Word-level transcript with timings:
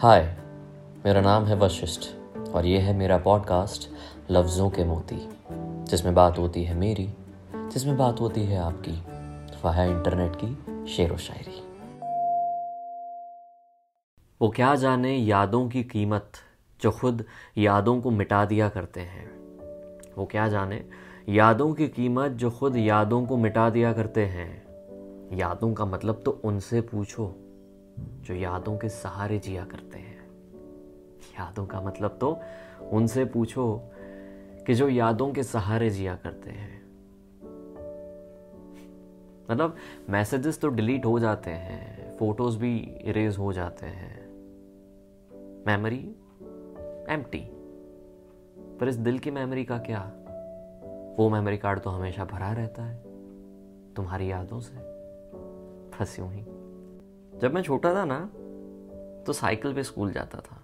हाय 0.00 0.36
मेरा 1.06 1.20
नाम 1.20 1.44
है 1.44 1.56
वशिष्ठ 1.56 2.00
और 2.54 2.66
ये 2.66 2.78
है 2.78 2.96
मेरा 2.96 3.18
पॉडकास्ट 3.18 3.88
लफ्ज़ों 4.30 4.70
के 4.70 4.84
मोती, 4.84 5.28
जिसमें 5.84 6.14
बात 6.14 6.38
होती 6.38 6.64
है 6.64 6.74
मेरी, 6.74 7.14
जिसमें 7.54 7.96
बात 7.96 8.20
होती 8.20 8.44
है 8.44 8.58
आपकी। 8.58 8.92
वह 9.64 9.72
है 9.72 9.90
इंटरनेट 9.90 10.32
की 10.44 10.86
शेर 10.86 11.12
व 11.12 11.16
शायरी। 11.16 11.60
वो 14.42 14.48
क्या 14.48 14.74
जाने 14.74 15.16
यादों 15.16 15.68
की 15.68 15.84
कीमत 15.84 16.32
जो 16.82 16.90
खुद 16.90 17.24
यादों 17.58 18.00
को 18.00 18.10
मिटा 18.10 18.44
दिया 18.44 18.68
करते 18.68 19.00
हैं। 19.00 19.30
वो 20.18 20.24
क्या 20.24 20.48
जाने 20.48 20.84
यादों 21.28 21.74
की 21.74 21.88
कीमत 21.88 22.30
जो 22.30 22.50
खुद 22.50 22.76
यादों 22.76 23.26
को 23.26 23.36
मिटा 23.36 23.70
दिया 23.70 23.92
करते 23.92 24.26
हैं। 24.26 24.64
यादों 25.36 25.74
का 25.74 25.84
मतलब 25.84 26.22
तो 26.24 26.40
उनसे 26.44 26.80
पूछो। 26.80 27.45
जो 27.98 28.34
यादों 28.34 28.78
के 28.78 28.88
सहारे 28.88 29.38
जिया 29.38 29.64
करते 29.64 29.98
हैं। 29.98 30.30
यादों 31.40 31.66
का 31.66 31.80
मतलब 31.80 32.18
तो 32.20 32.40
उनसे 32.90 33.24
पूछो 33.24 33.82
कि 34.66 34.74
जो 34.74 34.88
यादों 34.88 35.32
के 35.32 35.42
सहारे 35.42 35.90
जिया 35.90 36.16
करते 36.16 36.50
हैं। 36.50 36.86
मतलब 39.50 39.76
मैसेजेस 40.10 40.60
तो 40.60 40.68
डिलीट 40.68 41.06
हो 41.06 41.18
जाते 41.18 41.50
हैं, 41.50 42.16
फ़ोटोज़ 42.16 42.58
भी 42.58 42.78
इरेज 42.78 43.38
हो 43.38 43.52
जाते 43.52 43.86
हैं। 43.86 44.26
Memory 45.66 46.16
empty. 47.08 47.50
पर 48.80 48.88
इस 48.88 48.96
दिल 48.96 49.18
की 49.18 49.30
मेमोरी 49.30 49.64
का 49.64 49.78
क्या? 49.78 50.12
वो 51.18 51.28
मेमोरी 51.30 51.58
कार्ड 51.58 51.80
तो 51.80 51.90
हमेशा 51.90 52.24
भरा 52.24 52.52
रहता 52.52 52.84
है, 52.84 52.96
तुम्हारी 53.94 54.30
यादों 54.30 54.60
से। 54.60 54.96
फंसी 55.90 56.22
ही। 56.22 56.55
जब 57.40 57.54
मैं 57.54 57.62
छोटा 57.62 57.94
था 57.94 58.04
ना 58.04 58.18
तो 59.26 59.32
साइकिल 59.32 59.72
पे 59.74 59.82
स्कूल 59.82 60.12
जाता 60.12 60.38
था। 60.38 60.60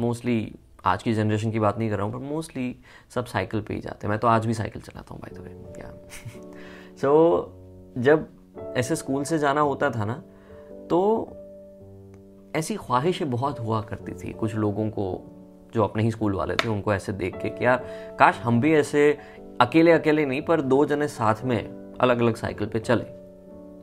मोस्टली 0.00 0.54
आज 0.84 1.02
की 1.02 1.14
जनरेशन 1.14 1.50
की 1.50 1.60
बात 1.60 1.78
नहीं 1.78 1.90
कर 1.90 1.96
रहा 1.96 2.06
हूँ, 2.06 2.12
पर 2.12 2.18
मोस्टली 2.18 2.74
सब 3.14 3.24
साइकिल 3.24 3.60
पे 3.60 3.74
ही 3.74 3.80
जाते 3.80 4.06
हैं। 4.06 4.10
मैं 4.10 4.18
तो 4.18 4.28
आज 4.28 4.46
भी 4.46 4.54
साइकिल 4.54 4.82
चलाता 4.82 5.14
हूँ 5.14 5.20
बाय 5.20 5.34
द 5.34 5.44
वे 5.44 5.72
क्या 5.76 5.90
सो 6.96 7.92
जब 7.98 8.26
ऐसे 8.76 8.96
स्कूल 8.96 9.24
से 9.24 9.38
जाना 9.38 9.60
होता 9.60 9.90
था 9.90 10.04
ना 10.04 10.22
तो 10.90 10.98
ऐसी 12.56 12.74
ख्वाहिशें 12.76 13.30
बहुत 13.30 13.60
हुआ 13.60 13.80
करती 13.80 14.12
थी। 14.14 14.32
कुछ 14.32 14.54
लोगों 14.54 14.88
को, 14.90 15.04
जो 15.74 15.82
अपने 15.84 16.02
ही 16.02 16.10
स्कूल 16.10 16.34
वाले 16.34 16.54
थे, 16.56 16.68
उनको 16.68 16.92
ऐसे 16.94 17.12
देख 17.12 17.36
के 17.36 17.48
कि 17.48 17.64
यार, 17.64 17.84
काश 18.18 18.38
हम 18.38 18.60
भी 18.60 18.72
ऐसे 18.74 19.18
अकेले 19.60 19.92
अकेले 19.92 20.26
नहीं, 20.26 20.42
पर 20.42 20.60
दो 20.60 20.84
जने 20.84 21.08
साथ 21.08 21.42
में 21.44 21.96
अलग 22.00 22.20
अलग 22.20 22.36
साइकिल 22.36 22.68
पे 22.68 22.78
चले। 22.78 23.04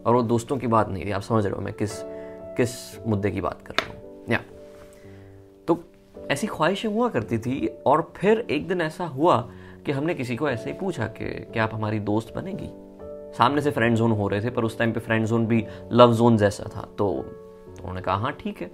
और 0.06 0.16
वो 0.16 0.22
दोस्तों 0.24 0.58
की 0.58 0.68
बात 0.68 0.90
नहीं 0.90 1.06
थी 1.06 1.12
आप 1.12 1.22
समझ 1.22 1.44
रहे 1.46 1.54
हो 1.54 1.62
मैं 1.62 1.74
किस 1.74 1.92
किस 2.58 2.72
मुद्दे 3.08 3.32
की 3.32 3.42
बात 3.42 3.62
कर 3.62 3.74
रहा 3.74 3.88
हूँ। 3.88 4.26
या 4.30 4.40
तो 5.68 5.80
ऐसी 6.32 6.48
ख्वाहिशें 6.48 6.90
हुआ 6.90 7.10
करती 7.10 7.38
थी 7.38 7.68
और 7.86 8.12
फिर 8.16 8.46
एक 8.50 8.68
दिन 8.68 8.82
ऐसा 8.82 9.06
हुआ 9.06 9.38
कि 9.86 9.92
हमने 9.92 10.14
किसी 10.14 10.36
को 10.36 10.50
ऐसे 10.50 10.72
ही 10.72 10.78
पूछा 10.78 11.06
कि 11.08 11.26
क्या 11.54 11.64
आप 11.64 11.74
हमारी 11.74 12.00
दोस्त 12.00 12.34
बनेगी? 12.36 12.70
सामने 13.38 13.62
से 13.62 13.72
फ्रेंड 13.72 13.96
जोन 13.98 14.12
हो 14.12 14.28
रहे 14.28 14.42
थे, 14.44 14.50
पर 14.50 14.64
उस 14.64 14.78
टाइम 14.78 14.92
पे 14.94 15.00
फ्रेंड 15.00 15.26
जोन 15.26 15.46
भी 15.48 15.66
लव 15.92 16.14
जोन 16.14 16.38
जैसा 16.38 16.70
था 16.76 16.88
तो 16.98 17.10
उन्होंने 17.10 18.02
कहा 18.02 18.16
हाँ 18.16 18.32
ठीक 18.32 18.62
है। 18.62 18.68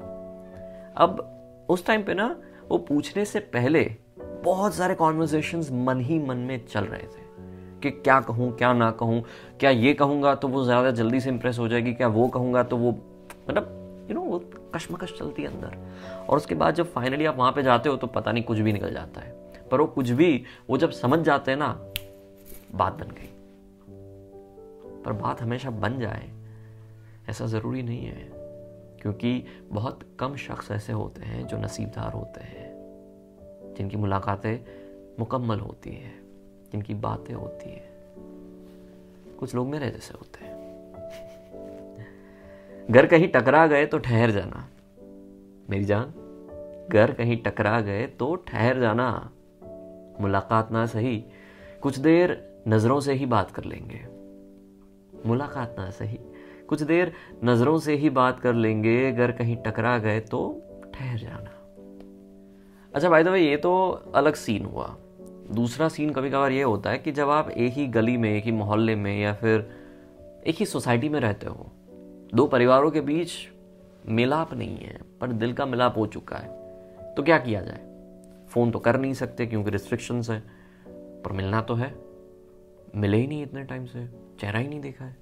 अब 0.96 1.66
उस 1.70 1.86
टाइम 1.86 2.04
पे 2.04 2.14
ना, 2.14 2.36
वो 2.70 2.78
पूछने 2.78 3.26
से 3.26 3.40
पहले 3.40 3.84
बहुत 4.44 4.74
सारे 4.74 4.96
कॉन्वर्जेशन 4.96 5.64
मन 5.86 6.00
ही 6.00 6.20
मन 6.20 6.38
में 6.38 6.66
चल 6.66 6.84
रहे 6.84 7.04
थे। 7.04 7.25
कि 7.86 7.92
क्या 7.92 8.20
कहूँ, 8.22 8.52
क्या 8.58 8.74
ना 8.74 8.90
कहूँ, 8.92 9.24
क्या 9.60 9.70
ये 9.70 9.94
कहूँगा 9.94 10.36
तो 10.36 10.48
वो 10.48 10.64
ज़्यादा 10.64 10.92
जल्दी 10.92 11.20
से 11.20 11.30
इंप्रेस 11.30 11.60
हो 11.60 11.68
जाएगी, 11.68 11.94
क्या 11.94 12.08
वो 12.08 12.28
कहूँगा 12.28 12.64
तो 12.64 12.78
वो 12.78 12.92
मतलब 13.50 14.08
यू 14.10 14.16
नो 14.16 14.22
वो 14.22 14.40
कश्मकश 14.76 15.14
चलती 15.20 15.42
है 15.42 15.48
अंदर। 15.48 15.78
और 16.30 16.38
उसके 16.38 16.56
बाद 16.56 16.76
जब 16.76 16.92
फाइनली 16.94 17.26
आप 17.26 17.38
वहाँ 17.38 17.52
पे 17.52 17.64
जाते 17.64 17.90
हो 17.90 17.98
तो 17.98 18.08
पता 18.08 18.32
नहीं 18.32 18.44
कुछ 18.44 18.60
भी 18.60 18.74
निकल 18.74 18.94
जाता 18.94 19.22
है। 19.22 19.34
पर 19.72 19.82
वो 19.82 19.88
कुछ 19.88 20.10
भी, 20.10 20.44
वो 20.70 20.78
जब 20.78 20.92
समझ 20.92 21.20
जाते 21.20 21.52
हैं 21.52 21.58
ना, 21.58 21.68
बात 22.76 22.94
बन 22.94 23.12
गई। 23.12 23.30
पर 25.04 25.14
बात 25.14 25.42
हमेशा 25.42 25.70
बन 25.70 26.00
जाए, 26.00 26.30
ऐसा 27.30 27.46
ज़रूरी 27.46 27.84
नहीं 27.84 28.06
है। 28.06 28.30
क्योंकि 29.02 29.44
बहुत 29.72 30.00
कम 30.20 30.36
शख्स 30.36 30.72
ऐसे 30.72 30.94
होते 30.94 31.26
हैं 31.26 31.48
जो 31.48 31.58
नसीबदार 31.58 32.14
होते 32.14 32.44
हैं, 32.44 33.74
जिनकी 33.78 33.98
मुलाकातें 33.98 34.58
मुकम्मल 35.20 35.60
होती 35.60 35.90
हैं। 35.90 36.25
जिनकी 36.76 36.94
बातें 36.94 37.34
होती 37.34 37.70
है। 37.70 37.84
कुछ 39.40 39.56
लोग 39.56 39.68
मेरे 39.68 39.90
जैसे 39.90 40.14
होते 40.14 40.46
हैं। 40.46 40.56
घर 42.92 43.06
कहीं 43.06 43.28
टकरा 43.28 43.68
गए 43.68 43.86
तो 43.86 43.98
ठहर 43.98 44.32
जाना। 44.32 44.68
मेरी 45.70 45.86
जान, 45.86 46.06
घर 46.92 47.14
कहीं 47.14 47.38
टकरा 47.38 47.82
गए 47.82 48.08
तो 48.08 48.36
ठहर 48.36 48.80
जाना। 48.80 49.32
मुलाकात 50.22 50.72
ना 50.72 50.86
सही, 50.86 51.24
कुछ 51.82 52.00
देर 52.00 52.62
नज़रों 52.68 53.00
से 53.00 53.14
ही 53.14 53.26
बात 53.26 53.52
कर 53.52 53.64
लेंगे। 53.64 54.06
मुलाकात 55.26 55.76
ना 55.80 55.90
सही, 55.90 56.20
कुछ 56.68 56.82
देर 56.82 57.14
नज़रों 57.44 57.80
से 57.80 57.96
ही 57.96 58.10
बात 58.10 58.40
कर 58.40 58.54
लेंगे। 58.54 59.12
अगर 59.12 59.32
कहीं 59.32 59.58
टकरा 59.58 59.98
गए 59.98 60.20
तो 60.20 60.62
ठहर 60.94 61.18
जाना। 61.18 61.52
अच्छा 62.94 63.10
भाई 63.10 63.24
तो 63.24 63.36
ये 63.36 63.58
तो 63.58 63.90
अलग 64.16 64.34
सीन 64.34 64.66
हुआ। 64.66 64.96
दूसरा 65.52 65.88
सीन 65.90 66.10
कभी 66.10 66.30
कभार 66.30 66.52
ये 66.52 66.62
होता 66.64 66.90
है 66.90 66.98
कि 66.98 67.12
जब 67.12 67.30
आप 67.30 67.50
एक 67.50 67.74
ही 67.74 67.88
गली 67.88 68.18
में, 68.18 68.30
एक 68.38 68.44
ही 68.44 68.52
मोहल्ले 68.52 68.96
में 68.96 69.22
या 69.22 69.34
फिर 69.34 69.70
एक 70.48 70.56
ही 70.56 70.66
सोसाइटी 70.66 71.10
में 71.10 71.20
रहते 71.20 71.48
हो, 71.48 71.72
दो 72.36 72.48
परिवारों 72.48 72.92
के 72.92 73.02
बीच 73.02 73.32
मिलाप 74.10 74.54
नहीं 74.54 74.78
है, 74.78 75.00
पर 75.22 75.28
दिल 75.28 75.54
का 75.54 75.66
मिलाप 75.66 75.98
हो 75.98 76.08
चुका 76.08 76.38
है 76.38 77.14
तो 77.16 77.24
क्या 77.24 77.38
किया 77.38 77.62
जाए? 77.62 77.80
फ़ोन 78.50 78.72
तो 78.72 78.80
कर 78.80 79.00
नहीं 79.00 79.14
सकते 79.14 79.46
क्योंकि 79.46 79.72
रिस्ट्रिक्शंस 79.72 80.30
है, 80.30 80.44
पर 80.88 81.32
मिलना 81.32 81.62
तो 81.62 81.76
है। 81.76 81.94
मिले 82.96 83.18
ही 83.18 83.28
नहीं 83.28 83.44
इतने 83.44 83.64
टाइम 83.64 83.86
से, 83.86 84.08
चेहरा 84.40 84.60
ही 84.60 84.68
नहीं 84.68 84.80
देखा 84.82 85.06
है। 85.06 85.16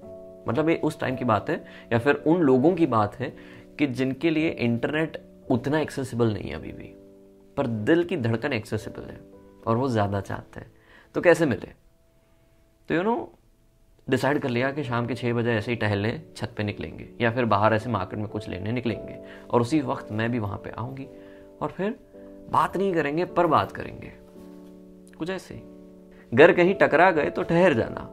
मतलब 0.48 0.70
ये 0.70 0.76
उस 0.76 1.00
टाइम 1.00 1.16
की 1.16 1.26
बात 1.26 1.50
है, 1.50 1.64
या 1.94 2.00
फिर 2.00 2.24
उन 2.28 2.42
लोगों 2.42 2.74
की 2.76 2.86
बात 2.86 3.16
है 3.16 3.34
कि 3.80 3.88
जिनके 3.88 4.30
लिए 4.30 4.50
इंटरनेट 4.50 5.22
उतना 5.52 5.80
एक्सेसिबल 5.80 6.34
नहीं 6.34 6.50
है 6.50 6.56
अभी 6.56 6.72
भी, 6.72 6.94
पर 7.58 7.68
दिल 7.68 8.04
की 8.04 8.18
धड़कन 8.18 8.54
एक्सेसिबल 8.54 9.04
है। 9.04 9.33
और 9.68 9.78
वो 9.78 9.90
ज़्यादा 9.90 10.22
चाहते 10.22 10.60
हैं। 10.60 10.72
तो 11.16 11.22
कैसे 11.22 11.46
मिले? 11.46 11.68
तो 12.90 12.96
यू 12.96 13.04
नो 13.04 13.34
डिसाइड 14.08 14.40
कर 14.40 14.50
लिया 14.50 14.72
कि 14.72 14.84
शाम 14.84 15.06
के 15.08 15.16
छः 15.16 15.34
बजे 15.34 15.54
ऐसे 15.54 15.72
ही 15.72 15.78
टहलने 15.78 16.22
छत 16.38 16.54
पे 16.58 16.64
निकलेंगे, 16.64 17.10
या 17.22 17.32
फिर 17.32 17.46
बाहर 17.46 17.74
ऐसे 17.74 17.90
मार्केट 17.90 18.20
में 18.20 18.28
कुछ 18.28 18.50
लेने 18.50 18.72
निकलेंगे, 18.72 19.20
और 19.50 19.62
उसी 19.62 19.82
वक्त 19.82 20.12
मैं 20.12 20.32
भी 20.32 20.40
वहाँ 20.40 20.58
पे 20.58 20.70
आऊँगी, 20.70 21.08
और 21.62 21.70
फिर 21.70 22.00
बात 22.52 22.78
नहीं 22.78 22.94
करेंगे 22.94 23.26
पर 23.26 23.48
बात 23.48 23.72
करेंगे। 23.72 24.12
कुछ 25.18 25.30
ऐसे 25.30 25.54
ही। 25.54 26.38
घर 26.38 26.52
कहीं 26.52 26.76
टकरा 26.76 27.12
गए 27.12 27.30
तो 27.30 27.44
ठहर 27.44 27.74
जाना। 27.74 28.10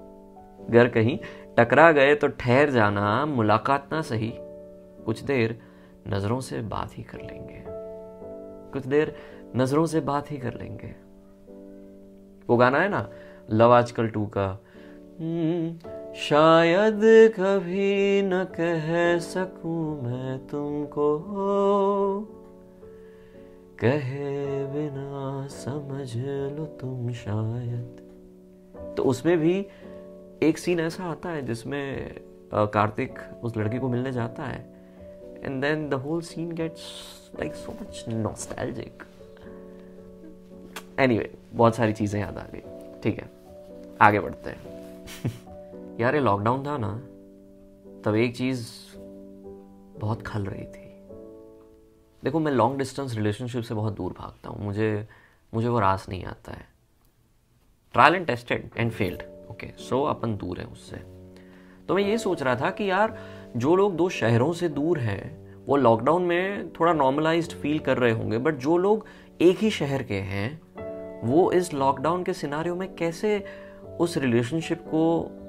घर 0.71 0.89
कहीं 0.89 1.19
टकरा 1.59 1.93
गए 1.93 2.15
तो 2.15 2.29
ठहर 2.29 2.71
जाना, 2.71 3.27
मुलाकात 3.27 3.89
ना 3.93 4.03
सही। 4.03 4.33
कुछ 5.05 5.21
देर 5.21 5.59
नज़रों 6.09 6.41
से 6.41 6.61
बात 6.61 6.99
ही 6.99 7.03
कर 7.03 7.19
लेंगे। 7.19 7.65
कुछ 8.73 8.87
देर 8.87 9.15
नज़रों 9.57 9.87
से 9.87 10.01
बात 10.01 10.31
ही 10.31 10.39
कर 10.39 10.55
लेंगे। 10.55 11.10
वो 12.51 12.57
गाना 12.57 12.79
है 12.79 12.89
ना 12.89 13.09
लव 13.51 13.73
आजकल 13.73 14.09
टू 14.09 14.27
का। 14.27 14.47
हम्म, 15.21 16.15
शायद 16.15 17.01
कभी 17.33 18.23
न 18.23 18.45
कह 18.45 19.19
सकूँ 19.19 20.03
मैं 20.03 20.39
तुमको। 20.47 21.09
कहे 23.81 24.65
बिना 24.67 25.47
समझ 25.47 26.17
लो 26.57 26.65
तुम 26.81 27.13
शायद। 27.13 28.95
तो 28.97 29.03
उसमें 29.03 29.39
भी 29.39 29.67
एक 30.43 30.59
सीन 30.59 30.81
ऐसा 30.81 31.05
आता 31.05 31.29
है 31.29 31.43
जिसमें 31.47 32.15
कार्तिक 32.55 33.19
उस 33.43 33.57
लड़की 33.57 33.79
को 33.79 33.89
मिलने 33.89 34.13
जाता 34.13 34.43
है। 34.43 34.61
And 35.45 35.61
then 35.63 35.89
the 35.89 35.95
whole 35.95 36.21
scene 36.23 36.53
gets 36.53 36.83
like 37.41 37.55
so 37.55 37.73
much 37.73 38.05
nostalgic 38.09 39.03
anyway 41.01 41.35
बहुत 41.53 41.77
सारी 41.77 41.93
चीज़ें 41.93 42.21
याद 42.21 42.39
आ 42.39 42.45
गई। 42.55 42.61
ठीक 43.01 43.19
है, 43.19 43.31
आगे 44.01 44.21
बढ़ते 44.21 44.51
हैं। 44.51 44.61
यार, 46.01 46.15
ये 46.15 46.21
लॉकडाउन 46.21 46.67
था 46.67 46.77
ना, 46.79 46.93
तब 48.05 48.15
एक 48.17 48.37
चीज़ 48.37 48.69
बहुत 50.01 50.23
खल 50.23 50.45
रही 50.47 50.65
थी। 50.65 50.91
देखो, 52.25 52.41
मैं 52.41 52.53
लॉन्ग 52.53 52.79
डिस्टेंस 52.79 53.15
रिलेशनशिप 53.15 53.63
से 53.63 53.75
बहुत 53.75 53.97
दूर 53.97 54.13
भागता 54.19 54.51
हूँ। 54.51 54.65
मुझे 54.65 55.09
मुझे 55.55 55.69
वो 55.69 55.81
रास 55.81 56.07
नहीं 56.09 56.25
आता 56.25 56.53
है। 56.53 56.69
Trial 57.93 58.15
and 58.15 58.27
tested 58.27 58.71
and 58.77 58.93
failed 58.93 59.23
okay 59.51 59.67
so 59.79 60.03
अपन 60.03 60.37
दूर 60.37 60.61
है 60.61 60.65
उससे। 60.65 60.97
तो 61.89 61.95
मैं 61.95 62.03
ये 62.03 62.19
सोच 62.19 62.43
रहा 62.43 62.57
था 62.57 62.71
कि 62.71 62.91
यार, 62.91 63.19
जो 63.57 63.77
लोग 63.77 63.97
दो 63.97 64.09
शहरों 64.09 64.53
से 64.53 64.69
दूर 64.69 64.99
हैं, 64.99 65.41
वो 65.67 65.77
लॉकडाउन 65.77 66.23
में 66.23 66.73
थोड़ा 66.73 66.93
नॉर्मलाइज्ड 66.93 67.53
फील 67.53 67.79
कर 67.79 67.99
रहे 67.99 68.13
होंगे 68.13 68.39
बट 68.39 68.55
जो 68.55 68.77
लोग 68.77 69.07
एक 69.41 69.59
ही 69.59 69.71
शहर 69.71 70.03
के 70.03 70.15
हैं 70.15 70.61
वो 71.25 71.51
इस 71.53 71.73
लॉकडाउन 71.75 72.23
के 72.25 72.33
सिनारियों 72.33 72.77
में 72.77 72.95
कैसे 72.95 73.45
उस 74.01 74.17
रिलेशनशिप 74.17 74.81
को 74.81 75.03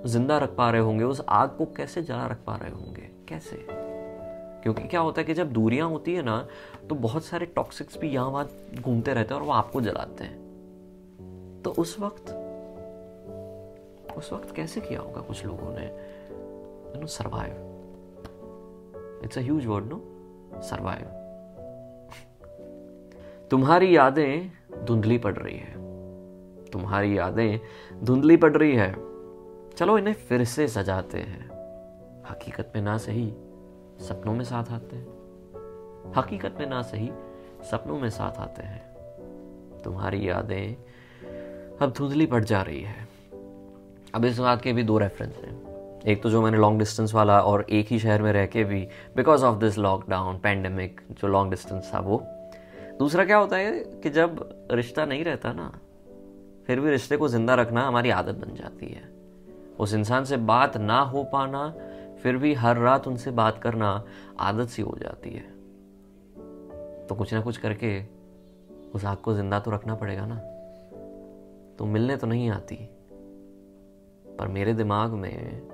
ज़िंदा 0.05 0.37
रख 0.37 0.55
पा 0.55 0.69
रहे 0.71 0.81
होंगे, 0.81 1.03
उस 1.03 1.21
आग 1.29 1.49
को 1.49 1.65
कैसे 1.65 2.01
जला 2.01 2.25
रख 2.27 2.37
पा 2.37 2.55
रहे 2.55 2.71
होंगे? 2.71 3.09
कैसे? 3.27 3.65
क्योंकि 4.63 4.83
क्या 4.83 4.99
होता 4.99 5.21
है 5.21 5.25
कि 5.25 5.33
जब 5.33 5.51
दूरियाँ 5.53 5.89
होती 5.89 6.13
है 6.13 6.21
ना 6.21 6.47
तो 6.89 6.95
बहुत 6.95 7.25
सारे 7.25 7.45
टॉक्सिक्स 7.45 7.97
भी 7.97 8.09
यहाँ 8.09 8.29
वहाँ 8.29 8.49
घूमते 8.81 9.13
रहते 9.13 9.33
हैं 9.33 9.41
और 9.41 9.47
वो 9.47 9.53
आपको 9.53 9.81
जलाते 9.81 10.23
हैं। 10.23 11.61
तो 11.63 11.71
उस 11.71 11.99
वक्त 11.99 12.37
उस 14.17 14.31
वक्त 14.33 14.55
कैसे 14.55 14.81
किया 14.81 14.99
होगा 14.99 15.21
कुछ 15.21 15.45
लोगों 15.45 15.71
ने? 15.79 15.85
You 16.95 17.01
know 17.01 17.07
survive 17.07 17.53
it's 19.23 19.37
a 19.37 19.41
huge 19.41 19.65
word 19.65 19.85
no 19.85 20.01
survive 20.61 21.05
तुम्हारी 23.51 23.95
यादें 23.95 24.51
धुंधली 24.91 25.17
पड़ 25.17 25.35
रही 25.35 25.57
है। 25.57 25.73
तुम्हारी 26.65 27.17
यादें 27.17 27.59
धुंधली 28.03 28.37
पड़ 28.37 28.57
रही 28.57 28.75
है। 28.75 28.93
चलो 29.77 29.97
इन्हें 29.97 30.13
फिर 30.13 30.43
से 30.43 30.67
सजाते 30.67 31.17
हैं। 31.17 31.49
हकीकत 32.29 32.73
में 32.75 32.83
ना 32.83 32.97
सही 32.97 33.27
सपनों 33.99 34.33
में 34.33 34.43
साथ 34.43 34.71
आते 34.71 34.95
हैं। 34.95 35.07
हकीकत 36.17 36.55
में 36.59 36.67
ना 36.67 36.81
सही 36.81 37.11
सपनों 37.63 37.99
में 37.99 38.09
साथ 38.09 38.39
आते 38.39 38.63
हैं। 38.63 38.81
तुम्हारी 39.83 40.29
यादें 40.29 40.75
अब 41.81 41.91
धुंधली 41.91 42.25
पड़ 42.25 42.43
जा 42.43 42.61
रही 42.61 42.81
है। 42.81 43.07
अब 44.15 44.25
इस 44.25 44.39
बात 44.39 44.61
के 44.61 44.73
भी 44.73 44.83
दो 44.83 44.97
रेफरेंस 44.97 45.35
हैं। 45.35 45.71
एक 46.07 46.23
तो 46.23 46.29
जो 46.29 46.41
मैंने 46.41 46.57
लॉन्ग 46.57 46.79
डिस्टेंस 46.79 47.13
वाला 47.13 47.41
और 47.41 47.65
एक 47.69 47.87
ही 47.87 47.99
शहर 47.99 48.21
में 48.21 48.33
रह 48.33 48.45
के 48.45 48.63
भी 48.63 48.87
because 49.15 49.45
of 49.45 49.59
this 49.59 49.77
lockdown 49.77 50.37
pandemic 50.37 51.01
जो 51.11 51.27
लॉन्ग 51.27 51.49
डिस्टेंस 51.49 51.91
था 51.93 51.99
वो 51.99 52.23
दूसरा 52.99 53.25
क्या 53.25 53.37
होता 53.37 53.57
है 53.57 53.71
कि 54.03 54.09
जब 54.09 54.67
रिश्ता 54.71 55.05
नहीं 55.05 55.23
रहता 55.23 55.53
ना, 55.53 55.71
फिर 56.67 56.79
भी 56.79 56.89
रिश्ते 56.89 57.17
को 57.17 57.27
ज़िंदा 57.27 57.55
रखना 57.55 57.87
हमारी 57.87 58.09
आदत 58.09 58.35
बन 58.35 58.55
जाती 58.55 58.85
है। 58.85 59.09
उस 59.79 59.93
इंसान 59.93 60.25
से 60.25 60.37
बात 60.37 60.77
ना 60.77 60.99
हो 61.01 61.23
पाना, 61.23 61.69
फिर 62.23 62.37
भी 62.37 62.53
हर 62.53 62.77
रात 62.77 63.07
उनसे 63.07 63.31
बात 63.31 63.57
करना 63.57 64.03
आदत 64.39 64.69
सी 64.69 64.81
हो 64.81 64.95
जाती 65.01 65.29
है। 65.29 65.49
तो 67.07 67.15
कुछ 67.15 67.33
ना 67.33 67.41
कुछ 67.41 67.57
करके 67.57 67.99
उस 68.91 69.05
आग 69.05 69.17
को 69.17 69.33
ज़िंदा 69.33 69.59
तो 69.59 69.71
रखना 69.71 69.95
पड़ेगा 69.95 70.25
ना। 70.25 70.35
तो 71.75 71.85
मिलने 71.85 72.17
तो 72.17 72.27
नहीं 72.27 72.49
आती, 72.49 72.75
पर 74.37 74.47
मेरे 74.47 74.73
दिमाग 74.73 75.11
में 75.11 75.67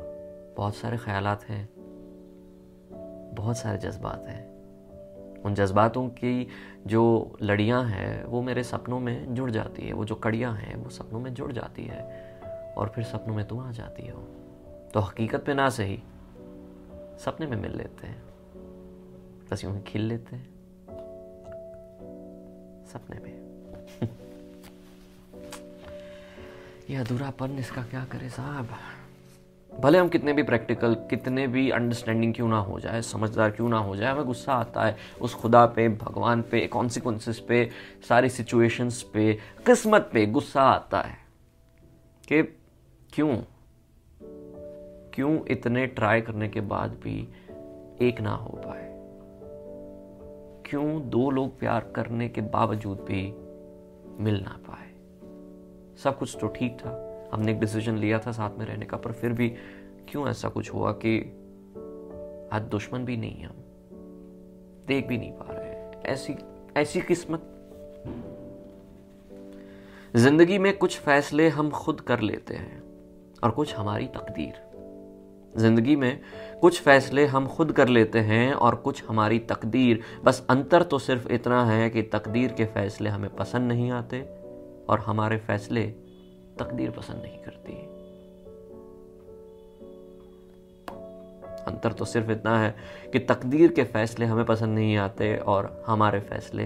बहुत 0.58 0.76
सारे 0.76 0.98
ख्यालात 0.98 1.44
हैं, 1.44 1.68
बहुत 3.36 3.58
सारे 3.58 3.78
जज्बात 3.80 4.26
हैं। 4.28 4.47
उन 5.46 5.54
जज्बातों 5.54 6.10
की 6.10 6.48
जो 6.88 7.38
लड़ियाँ 7.42 7.84
हैं, 7.84 8.26
वो 8.26 8.42
मेरे 8.42 8.64
सपनों 8.64 9.00
में 9.00 9.36
जुड़ 9.36 9.52
जाती 9.52 9.82
है। 9.82 9.94
वो 9.94 10.06
जो 10.06 10.16
कड़ियाँ 10.16 10.54
हैं, 10.54 10.76
वो 10.76 10.90
सपनों 10.90 11.20
में 11.20 11.34
जुड़ 11.34 11.52
जाती 11.52 11.86
है 11.86 12.32
और 12.78 12.90
फिर 12.90 13.04
सपनों 13.04 13.36
में 13.36 13.48
तुम 13.48 13.60
आ 13.60 13.72
जाती 13.72 14.08
हो। 14.08 14.20
तो 14.94 15.00
हकीकत 15.00 15.46
में 15.48 15.56
ना 15.56 15.70
सही, 15.70 16.04
सपने 17.20 17.48
में 17.48 17.58
मिल 17.58 17.72
लेते 17.72 18.08
हैं। 18.08 18.24
बस 19.52 19.64
यूँ 19.64 19.82
खिल 19.82 20.02
लेते 20.02 20.36
हैं, 20.36 20.46
सपने 22.86 23.20
में। 23.20 23.48
यह 26.90 27.02
अधूरापन 27.02 27.60
इसका 27.60 27.84
क्या 27.84 28.06
करे 28.06 28.30
साहब? 28.30 28.70
भले 29.80 29.98
हम 29.98 30.08
कितने 30.08 30.34
भी 30.34 30.44
प्रैक्टिकल, 30.44 30.96
कितने 30.96 31.48
भी 31.48 31.70
अंडरस्टैंडिंग 31.70 32.34
क्यों 32.34 32.48
ना 32.48 32.60
हो 32.60 32.80
जाए, 32.80 33.02
समझदार 33.02 33.52
क्यों 33.52 33.70
ना 33.70 33.78
हो 33.78 33.96
जाए, 33.96 34.14
हमें 34.14 34.26
गुस्सा 34.26 34.54
आता 34.54 34.84
है 34.84 34.98
उस 35.22 35.36
खुदा 35.36 35.66
पे, 35.66 35.90
भगवान 35.90 36.42
पे 36.42 36.68
कॉन्सिक्वेंसेस 36.68 37.40
पे, 37.40 37.70
सारी 38.10 38.30
सिचुएशंस 38.30 39.02
पे, 39.02 39.34
किस्मत 39.66 40.10
पे 40.14 40.26
गुस्सा 40.26 40.62
आता 40.62 41.02
है 41.02 41.18
कि 42.28 42.44
क्यों? 43.14 43.38
क्यों 45.14 45.46
इतने 45.46 45.88
ट्राई 45.88 46.22
करने 46.22 46.50
के 46.50 46.62
बाद 46.62 46.92
भी 46.92 47.28
एक 48.02 48.22
ना 48.22 48.36
हो 48.36 48.62
पाए? 48.66 48.88
क्यों 50.70 51.10
दो 51.10 51.32
लोग 51.32 51.60
प्यार 51.60 51.92
करने 51.96 52.30
के 52.30 52.42
बावजूद 52.42 52.98
भी 52.98 53.36
मिल 54.24 54.36
ना 54.36 54.60
पाए? 54.68 54.88
सब 56.04 56.18
कुछ 56.18 56.38
तो 56.42 56.48
ठीक 56.48 56.78
था। 56.80 57.07
हमने 57.32 57.52
एक 57.52 57.60
डिसीज़न 57.60 57.98
लिया 57.98 58.20
था 58.20 58.32
साथ 58.32 58.58
में 58.60 58.66
रहने 58.66 58.86
का, 58.86 58.98
पर 58.98 59.12
फिर 59.12 59.34
भी 59.34 59.50
क्यों 60.10 60.28
ऐसा 60.30 60.50
कुछ 60.50 60.74
हुआ 60.74 60.92
कि 61.06 61.20
आज 62.54 62.62
दुश्मन 62.62 63.06
भी 63.06 63.18
नहीं 63.18 63.44
हम? 63.44 63.56
देख 64.88 65.08
भी 65.08 65.18
नहीं 65.18 65.32
पा 65.32 65.46
रहे 65.50 66.12
ऐसी 66.12 66.36
ऐसी 66.78 67.02
किस्मत। 67.02 67.54
ज़िंदगी 70.16 70.58
में 70.58 70.78
कुछ 70.78 70.98
फैसले 71.00 71.48
हम 71.50 71.70
खुद 71.70 72.02
कर 72.02 72.20
लेते 72.20 72.54
हैं 72.54 72.84
और 73.44 73.52
कुछ 73.52 73.76
हमारी 73.76 74.08
तकदीर। 74.08 74.66
ज़िंदगी 75.58 75.96
में 75.96 76.20
कुछ 76.62 76.82
फैसले 76.82 77.26
हम 77.26 77.48
खुद 77.48 77.72
कर 77.72 77.88
लेते 77.88 78.20
हैं 78.20 78.54
और 78.54 78.76
कुछ 78.76 79.04
हमारी 79.10 79.40
तकदीर। 79.40 80.02
बस 80.24 80.46
अंतर 80.50 80.84
तो 80.84 81.00
सिर्फ़ 81.00 81.28
इतना 81.32 81.66
है 81.66 81.90
कि 81.90 82.02
तकदीर 82.02 82.52
के 82.52 82.66
फैसले 82.66 83.10
हमें 83.10 83.30
पसंद 83.36 83.68
नहीं 83.68 83.92
आते 83.92 84.22
और 84.90 85.00
हमारे 85.00 85.38
फैसले 85.38 85.94
तकदीर 86.60 86.92
पसंद 86.92 87.22
नहीं 87.24 87.38
करती। 87.38 87.74
अंतर 91.68 91.92
तो 91.92 92.06
सिर्फ़ 92.06 92.32
इतना 92.32 92.60
है 92.60 92.76
कि 93.14 93.20
तकदीर 93.20 93.72
के 93.72 93.84
फैसले 93.84 94.26
हमें 94.26 94.46
पसंद 94.46 94.76
नहीं 94.76 94.98
आते 94.98 95.38
और 95.38 95.84
हमारे 95.88 96.20
फैसले 96.20 96.66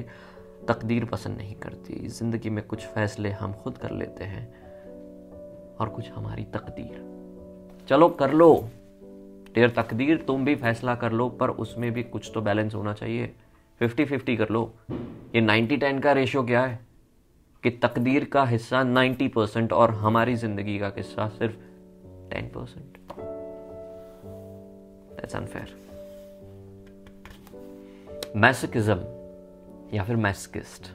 तकदीर 0.67 1.05
पसंद 1.05 1.37
नहीं 1.37 1.55
करती। 1.55 2.07
ज़िंदगी 2.07 2.49
में 2.49 2.63
कुछ 2.67 2.85
फैसले 2.85 3.29
हम 3.29 3.53
खुद 3.53 3.77
कर 3.77 3.91
लेते 3.91 4.23
हैं 4.23 4.45
और 5.75 5.89
कुछ 5.89 6.11
हमारी 6.11 6.43
तकदीर। 6.43 7.85
चलो 7.89 8.09
कर 8.09 8.31
लो। 8.31 8.69
तेर 9.55 9.69
तकदीर, 9.69 10.17
तुम 10.17 10.45
भी 10.45 10.55
फैसला 10.55 10.95
कर 10.95 11.11
लो, 11.11 11.29
पर 11.29 11.49
उसमें 11.49 11.91
भी 11.91 12.03
कुछ 12.03 12.31
तो 12.33 12.41
बैलेंस 12.41 12.75
होना 12.75 12.93
चाहिए। 12.93 13.31
फिफ्टी 13.79 14.05
फिफ्टी 14.05 14.37
कर 14.37 14.49
लो। 14.49 14.73
ये 15.35 15.41
नाइन्टी 15.41 15.77
टेन 15.77 15.99
का 15.99 16.11
रेशियो 16.11 16.43
क्या 16.43 16.61
है? 16.61 16.79
कि 17.63 17.69
तकदीर 17.69 18.25
का 18.25 18.45
हिस्सा 18.45 18.83
90 18.83 19.27
परसेंट 19.27 19.73
और 19.73 19.91
हमारी 19.91 20.35
ज़िंदगी 20.35 20.79
का 20.79 20.91
हिस्सा 20.97 21.27
सिर्फ़ 21.29 21.53
10 22.29 22.49
परसेंट। 22.53 22.97
अनफेयर 25.35 25.79
मैसिकिज्म 28.35 28.99
या 29.93 30.03
फिर 30.03 30.15
मैस्किस्ट 30.15 30.87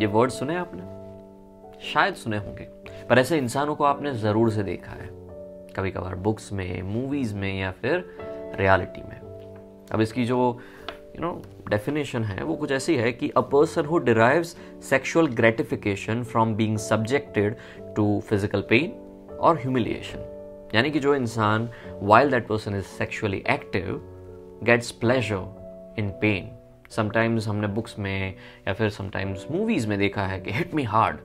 ये 0.00 0.06
वर्ड 0.06 0.30
सुने 0.30 0.56
आपने? 0.56 0.82
शायद 1.82 2.14
सुने 2.14 2.36
होंगे, 2.36 2.64
पर 3.08 3.18
ऐसे 3.18 3.38
इंसानों 3.38 3.74
को 3.74 3.84
आपने 3.84 4.14
ज़रूर 4.14 4.50
से 4.50 4.62
देखा 4.62 4.92
है। 4.92 5.08
कभी 5.76 5.90
कभार 5.90 6.14
बुक्स 6.14 6.52
में 6.52 6.82
मूवीज़ 6.82 7.34
में 7.34 7.60
या 7.60 7.70
फिर 7.70 8.18
रियलिटी 8.60 9.02
में। 9.02 9.20
अब 9.92 10.00
इसकी 10.00 10.24
जो 10.24 10.58
यू 11.16 11.22
नो 11.22 11.42
डेफिनेशन 11.68 12.24
है, 12.24 12.44
वो 12.44 12.54
कुछ 12.54 12.72
ऐसी 12.72 12.96
है 12.96 13.12
कि 13.12 13.28
a 13.28 13.40
person 13.40 13.84
who 13.84 13.98
derives 13.98 14.56
sexual 14.90 15.26
gratification 15.26 16.24
from 16.24 16.54
being 16.54 16.78
subjected 16.78 17.56
to 17.96 18.20
physical 18.20 18.60
pain 18.60 18.90
और 19.40 19.56
ह्यूमिलिएशन 19.56 20.32
यानी 20.74 20.90
कि 20.90 21.00
जो 21.00 21.14
इंसान 21.14 21.68
while 22.02 22.30
that 22.30 22.46
person 22.46 22.74
is 22.74 22.84
sexually 22.84 23.44
active 23.50 24.00
gets 24.62 24.90
pleasure 24.90 25.94
in 25.98 26.10
pain 26.10 26.50
sometimes 26.90 27.48
हमने 27.48 27.66
बुक्स 27.66 27.98
में 27.98 28.34
या 28.68 28.74
फिर 28.74 28.90
समटाइम्स 28.90 29.46
मूवीज़ 29.50 29.88
में 29.88 29.98
देखा 29.98 30.22
है 30.22 30.40
कि 30.40 30.50
hit 30.50 30.74
me 30.74 30.82
hard 30.82 31.16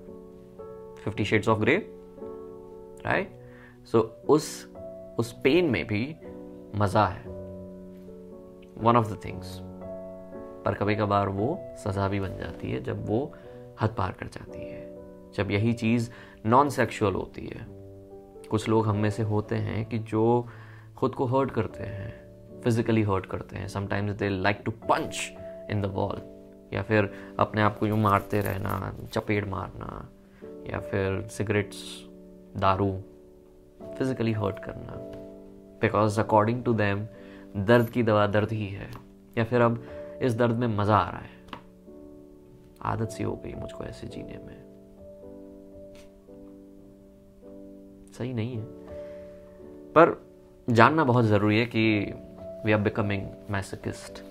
fifty 1.04 1.25
shades 1.25 1.50
of 1.50 1.60
grey 1.60 1.75
right 3.06 3.32
so 3.92 4.00
उस 4.30 4.74
उस 5.20 5.32
पेन 5.44 5.66
में 5.66 5.88
भी 5.88 6.16
मज़ा 6.75 7.06
है. 7.08 7.24
वन 8.77 8.96
ऑफ़ 8.96 9.08
द 9.08 9.20
थिंग्स 9.25 9.62
पर 10.65 10.74
कभी 10.74 10.96
कभार 10.96 11.30
वो 11.30 11.60
सज़ा 11.77 12.08
भी 12.08 12.20
बन 12.20 12.38
जाती 12.38 12.72
है 12.72 12.84
जब 12.84 13.08
वो 13.08 13.34
हद 13.82 13.89
पार 13.89 14.12
कर 14.12 14.25
जाती 14.25 14.60
है। 14.60 14.98
जब 15.34 15.51
यही 15.51 15.74
चीज़ 15.74 16.10
नॉन 16.46 16.70
सेक्सुअल 16.70 17.13
होती 17.13 17.41
है। 17.41 17.65
कुछ 18.50 18.70
लोग 18.70 18.88
हम 18.88 18.98
में 18.98 19.10
से 19.10 19.24
होते 19.24 19.56
हैं 19.56 19.86
कि 19.86 20.00
जो 20.00 20.48
खुद 20.98 21.15
को 21.15 21.25
हर्ट 21.25 21.51
करते 21.51 21.84
हैं 21.84 22.22
फिजिकली 22.62 23.03
हर्ट 23.03 23.25
करते 23.25 23.56
हैं। 23.56 23.68
Sometimes 23.68 24.12
they 24.12 24.30
like 24.30 24.62
to 24.65 24.72
punch 24.72 25.34
in 25.72 25.82
the 25.82 25.86
wall 25.86 26.22
या 26.74 26.82
फिर 26.82 27.13
अपने 27.39 27.62
आप 27.62 27.77
को 27.77 27.88
यूँ 27.88 28.00
मारते 28.00 28.41
रहना, 28.41 28.94
चपेट 29.12 29.48
मारना, 29.48 30.10
या 30.74 30.80
फिर 30.80 31.27
सिगरेट्स 31.27 32.06
दारू 32.58 33.01
फिजिकली 33.98 34.32
हर्ट 34.32 34.60
करना। 34.60 34.94
बिकॉज़ 35.82 36.20
अकॉर्डिंग 36.22 36.63
टू 36.63 36.74
दैम 36.74 37.08
दर्द 37.58 37.89
की 37.89 38.03
दवा 38.03 38.27
दर्द 38.27 38.51
ही 38.51 38.68
है। 38.68 38.91
या 39.38 39.44
फिर 39.44 39.62
अब 39.62 39.84
इस 40.22 40.36
दर्द 40.36 40.56
में 40.56 40.68
मज़ा 40.68 40.96
आ 40.96 41.10
रहा 41.10 41.20
है। 41.20 41.42
आदत 42.82 43.10
सी 43.10 43.24
हो 43.24 43.36
गई 43.36 43.54
मुझको 43.54 43.84
ऐसे 43.84 44.08
जीने 44.08 44.38
में। 44.38 44.62
सही 48.18 48.34
नहीं 48.34 48.58
है। 48.58 48.63
पर 49.92 50.25
जानना 50.70 51.04
बहुत 51.04 51.25
ज़रूरी 51.25 51.60
है 51.60 51.66
कि 51.66 52.13
वी 52.66 52.72
आर 52.72 52.80
बिकमिंग 52.80 53.28
मैसकिस्ट 53.50 54.24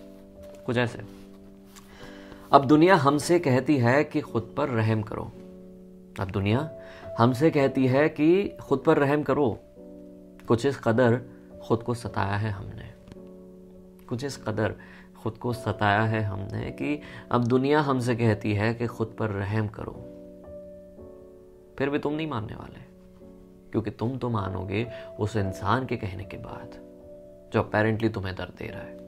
कुछ 0.67 0.77
ऐसे। 0.77 1.03
अब 2.53 2.65
दुनिया 2.65 2.95
हमसे 2.95 3.39
कहती 3.39 3.79
है 3.79 4.05
कि 4.05 4.21
खुद 4.21 4.55
पर 4.57 4.69
रहम 4.69 5.03
करो। 5.03 5.33
अब 6.21 6.31
दुनिया 6.31 6.71
हमसे 7.19 7.51
कहती 7.51 7.87
है 7.87 8.09
कि 8.09 8.49
खुद 8.49 8.83
पर 8.87 8.99
रहम 8.99 9.23
करो। 9.23 9.59
कुछ 10.49 10.67
इस 10.67 10.81
कदर 10.85 11.23
खुद 11.63 11.83
को 11.83 11.95
सताया 11.95 12.37
है 12.37 12.51
हमने। 12.51 12.91
कुछ 14.09 14.25
इस 14.25 14.37
कदर 14.37 14.75
खुद 15.23 15.39
को 15.39 15.53
सताया 15.53 16.03
है 16.03 16.23
हमने 16.23 16.71
कि 16.71 17.01
अब 17.31 17.45
दुनिया 17.45 17.81
हमसे 17.81 18.15
कहती 18.17 18.55
है 18.55 18.75
कि 18.75 18.87
खुद 18.87 19.15
पर 19.19 19.31
रहम 19.31 19.69
करो। 19.69 19.93
फिर 21.79 21.91
भी 21.91 21.99
तुम 21.99 22.15
नहीं 22.15 22.27
मानने 22.27 22.55
वाले, 22.55 22.81
क्योंकि 23.71 23.91
तुम 23.91 24.19
तो 24.19 24.31
मानोगे 24.31 24.87
उस 25.21 25.37
इंसान 25.37 25.87
के 25.87 25.97
कहने 25.97 26.25
के 26.25 26.37
बाद, 26.37 26.71
जो 27.53 27.61
अपेरेंटली 27.61 28.09
तुम्हें 28.09 28.37
दर्द 28.37 28.53
दे 28.59 28.67
रहा 28.67 28.83
है। 28.83 28.99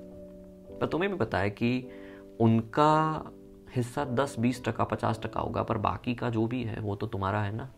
पर 0.78 0.86
तुम्हें 0.86 1.12
भी 1.12 1.18
पता 1.18 1.38
है 1.38 1.50
कि 1.50 1.88
उनका 2.40 3.24
हिस्सा 3.76 4.04
दस, 4.04 4.36
बीस 4.38 4.64
टका, 4.64 4.84
पचास 4.84 5.20
टका 5.22 5.40
होगा, 5.40 5.62
पर 5.62 5.78
बाकी 5.78 6.14
का 6.14 6.30
जो 6.30 6.46
भी 6.46 6.64
है, 6.64 6.80
वो 6.80 6.96
तो 6.96 7.06
तुम्हारा 7.06 7.42
है 7.42 7.56
ना? 7.56 7.68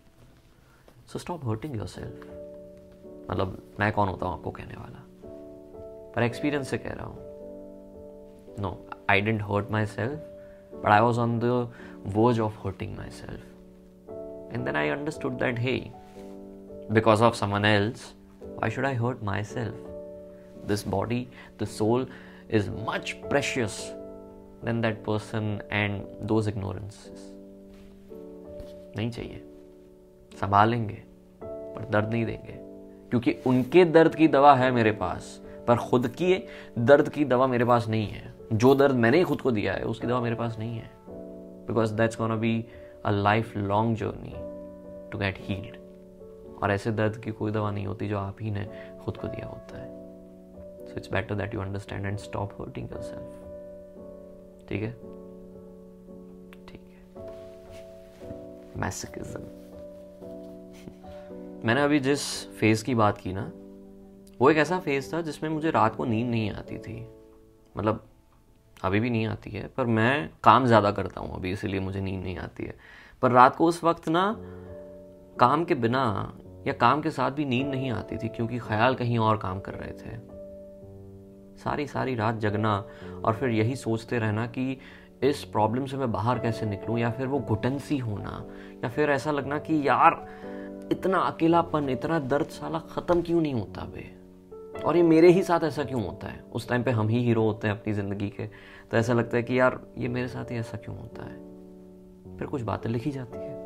सो 1.07 1.19
स्टॉप 1.19 1.45
हर्टिंग 1.45 1.77
योर 1.77 1.87
सेल्फ 1.87 2.27
मतलब 3.31 3.63
मैं 3.81 3.93
कौन 3.93 4.09
होता 4.09 4.27
हूँ 4.27 4.35
आपको 4.35 4.51
कहने 4.51 4.75
वाला? 4.75 5.03
पर 6.17 6.23
एक्सपीरियंस 6.23 6.69
से 6.69 6.79
कह 6.79 6.93
रहा 6.93 7.07
हूँ। 7.07 7.34
Don't 8.61 9.43
hurt 9.43 9.71
myself 9.87 10.13
but 10.75 10.91
I 10.91 11.01
was 11.01 11.21
on 11.21 11.39
the 11.39 11.69
verge 12.17 12.41
of 12.41 12.59
hurting 12.65 12.97
myself 13.11 14.55
and 14.55 14.65
then 14.65 14.77
I 14.77 14.89
understood 14.89 15.33
that 15.33 15.59
he 15.59 15.79
because 16.91 17.23
of 17.23 17.35
someone 17.35 17.65
else, 17.65 18.13
why 18.41 18.69
should 18.69 18.85
I 18.85 18.95
hurt 18.95 19.23
myself? 19.23 19.75
This 20.67 20.83
body, 20.83 21.29
the 21.59 21.67
soul 21.67 22.07
is 22.49 22.69
much 22.69 23.21
precious 23.23 23.93
than 24.63 24.81
that 24.83 25.03
person 25.05 25.63
and 25.71 26.05
those 26.21 26.47
ignorances. 26.47 27.31
नहीं 28.97 29.11
चाहिए 29.11 29.43
संभालेंगे 30.41 31.03
पर 31.43 31.89
दर्द 31.91 32.11
नहीं 32.11 32.27
देंगे 32.27 32.53
क्योंकि 33.11 33.37
उनके 33.47 33.85
दर्द 33.85 34.15
की 34.15 34.29
दवा 34.29 34.55
है 34.55 34.71
मेरे 34.71 34.93
पास 34.93 35.41
पर 35.69 35.77
खुद 35.77 36.09
की 36.09 36.37
दर्द 36.79 37.09
की 37.09 37.25
दवा 37.25 37.47
मेरे 37.47 37.65
पास 37.65 37.89
नहीं 37.89 38.07
है 38.09 38.34
जो 38.55 38.75
दर्द 38.75 38.95
मैंने 38.95 39.19
ही 39.19 39.25
खुद 39.25 39.41
को 39.41 39.51
दिया 39.51 39.73
है, 39.73 39.83
उसकी 39.83 40.07
दवा 40.07 40.21
मेरे 40.21 40.37
पास 40.37 40.59
नहीं 40.59 40.79
है। 40.79 40.91
Because 41.67 41.95
that's 41.95 42.19
gonna 42.19 42.37
be 42.37 42.67
a 43.05 43.11
lifelong 43.57 43.97
journey 43.97 44.35
to 45.11 45.19
get 45.19 45.35
healed 45.39 45.77
और 46.63 46.71
ऐसे 46.71 46.93
दर्द 46.93 47.17
की 47.17 47.31
कोई 47.31 47.53
दवा 47.53 47.71
नहीं 47.71 47.87
होती 47.87 48.09
जो 48.09 48.19
आप 48.19 48.37
ही 48.41 48.51
ने 48.51 48.69
खुद 49.05 49.17
को 49.17 49.29
दिया 49.29 49.47
होता 49.47 49.79
है। 49.79 49.95
So 50.87 50.97
it's 50.97 51.13
better 51.13 51.35
that 51.35 51.55
you 51.55 51.61
understand 51.61 52.07
and 52.07 52.19
stop 52.19 52.53
hurting 52.61 52.93
yourself 53.03 53.41
ठीक 54.69 54.83
है? 54.83 54.97
ठीक 56.67 56.81
है। 56.81 57.07
मैसिकिज्म 58.77 59.41
मैंने 61.67 61.83
अभी 61.83 62.01
जिस 62.01 62.49
फ़ेज़ 62.49 62.85
की 62.85 62.95
बात 62.95 63.19
की 63.19 63.33
ना, 63.33 63.53
वो 64.41 64.51
एक 64.51 64.57
ऐसा 64.57 64.79
फ़ेज़ 64.79 65.13
था 65.13 65.21
जिसमें 65.21 65.51
मुझे 65.51 65.71
रात 65.71 65.97
को 65.97 66.05
नींद 66.05 66.31
नहीं 66.31 66.51
आती 66.51 66.79
थी। 66.79 67.09
मतलब 67.77 68.05
अभी 68.85 69.01
भी 69.01 69.11
नहीं 69.11 69.27
आती 69.27 69.51
है, 69.51 69.67
पर 69.67 69.87
मैं 69.87 70.31
काम 70.45 70.67
ज़्यादा 70.67 70.91
करता 70.91 71.21
हूँ 71.21 71.35
अभी, 71.35 71.53
इसीलिए 71.53 71.81
मुझे 71.81 72.01
नींद 72.01 72.23
नहीं 72.23 72.37
आती 72.37 72.65
है। 72.65 72.75
पर 73.23 73.31
रात 73.31 73.57
को 73.57 73.67
उस 73.67 73.85
वक्त 73.85 74.09
ना, 74.09 74.37
काम 75.41 75.65
के 75.65 75.75
बिना 75.75 76.33
या 76.67 76.73
काम 76.73 77.01
के 77.01 77.11
साथ 77.11 77.31
भी 77.31 77.45
नींद 77.45 77.67
नहीं 77.67 77.91
आती 77.91 78.17
थी, 78.17 78.29
क्योंकि 78.29 78.59
ख्याल 78.59 78.95
कहीं 78.95 79.19
और 79.19 79.37
काम 79.37 79.61
कर 79.61 79.75
रहे 79.75 79.93
थे। 79.93 80.35
सारी 81.59 81.87
सारी 81.87 82.15
रात 82.15 82.35
जगना 82.35 82.85
और 83.25 83.35
फिर 83.35 83.49
यही 83.49 83.77
सोचते 83.77 84.19
रहना 84.19 84.47
कि 84.47 84.79
इस 85.23 85.45
प्रॉब्लम 85.45 85.87
से 85.87 85.97
मैं 85.97 86.13
बाहर 86.13 86.39
कैसे 86.39 86.67
निकलूं, 86.67 86.99
या 86.99 87.11
फिर 87.11 87.27
वो 87.27 87.39
घुटन 87.39 87.79
सी 87.79 87.99
होना, 87.99 88.45
या 88.85 88.89
फिर 88.89 89.11
ऐसा 89.11 89.31
लगना 89.31 89.59
कि 89.59 89.89
यार, 89.89 90.27
इतना 90.93 91.19
अकेलापन, 91.19 91.89
इतना 91.89 92.19
दर्द 92.19 92.47
साला 92.47 92.79
ख़त्म 92.79 93.23
क्यों 93.23 93.41
नहीं 93.41 93.55
होता 93.55 93.83
बे? 93.85 94.24
और 94.83 94.97
ये 94.97 95.03
मेरे 95.03 95.31
ही 95.31 95.43
साथ 95.43 95.61
ऐसा 95.65 95.85
क्यों 95.85 96.07
होता 96.07 96.27
है? 96.27 96.45
उस 96.53 96.69
टाइम 96.69 96.83
पे 96.83 96.91
हम 96.91 97.09
ही 97.09 97.25
हीरो 97.25 97.43
होते 97.43 97.69
हैं 97.69 97.81
अपनी 97.81 97.93
ज़िंदगी 97.93 98.29
के। 98.29 98.47
तो 98.91 98.97
ऐसा 98.97 99.13
लगता 99.13 99.37
है 99.37 99.43
कि 99.43 99.61
यार, 99.61 99.81
ये 99.99 100.09
मेरे 100.09 100.29
साथ 100.29 100.45
ही 100.45 100.57
ऐसा 100.57 100.79
क्यों 100.79 100.99
होता 100.99 101.23
है? 101.23 101.55
फिर 102.39 102.47
कुछ 102.47 102.63
बातें 102.63 102.91
लिखी 102.91 103.11
जाती 103.11 103.39
है। 103.39 103.65